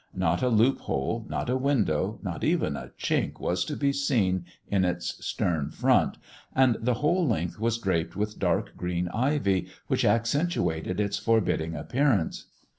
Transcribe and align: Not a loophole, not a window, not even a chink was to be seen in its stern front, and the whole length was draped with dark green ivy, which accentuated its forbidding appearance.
Not 0.15 0.41
a 0.41 0.49
loophole, 0.49 1.27
not 1.29 1.47
a 1.47 1.55
window, 1.55 2.19
not 2.23 2.43
even 2.43 2.75
a 2.75 2.89
chink 2.97 3.39
was 3.39 3.63
to 3.65 3.75
be 3.77 3.93
seen 3.93 4.45
in 4.67 4.83
its 4.83 5.23
stern 5.23 5.69
front, 5.69 6.17
and 6.55 6.75
the 6.81 6.95
whole 7.05 7.27
length 7.27 7.59
was 7.59 7.77
draped 7.77 8.15
with 8.15 8.39
dark 8.39 8.75
green 8.75 9.09
ivy, 9.09 9.67
which 9.85 10.03
accentuated 10.03 10.99
its 10.99 11.19
forbidding 11.19 11.75
appearance. 11.75 12.47